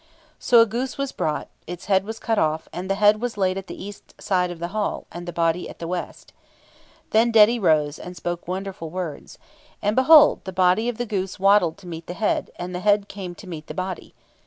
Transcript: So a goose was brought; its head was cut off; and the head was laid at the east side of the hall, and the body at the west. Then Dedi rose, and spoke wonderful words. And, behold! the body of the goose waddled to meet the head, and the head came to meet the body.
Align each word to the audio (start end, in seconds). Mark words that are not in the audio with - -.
So 0.39 0.61
a 0.61 0.65
goose 0.65 0.97
was 0.97 1.11
brought; 1.11 1.47
its 1.67 1.85
head 1.85 2.05
was 2.05 2.17
cut 2.17 2.39
off; 2.39 2.67
and 2.73 2.89
the 2.89 2.95
head 2.95 3.21
was 3.21 3.37
laid 3.37 3.55
at 3.55 3.67
the 3.67 3.79
east 3.79 4.19
side 4.19 4.49
of 4.49 4.57
the 4.57 4.69
hall, 4.69 5.05
and 5.11 5.27
the 5.27 5.31
body 5.31 5.69
at 5.69 5.77
the 5.77 5.87
west. 5.87 6.33
Then 7.11 7.31
Dedi 7.31 7.59
rose, 7.59 7.99
and 7.99 8.17
spoke 8.17 8.47
wonderful 8.47 8.89
words. 8.89 9.37
And, 9.79 9.95
behold! 9.95 10.43
the 10.43 10.53
body 10.53 10.89
of 10.89 10.97
the 10.97 11.05
goose 11.05 11.39
waddled 11.39 11.77
to 11.77 11.87
meet 11.87 12.07
the 12.07 12.15
head, 12.15 12.49
and 12.55 12.73
the 12.73 12.79
head 12.79 13.09
came 13.09 13.35
to 13.35 13.47
meet 13.47 13.67
the 13.67 13.75
body. 13.75 14.15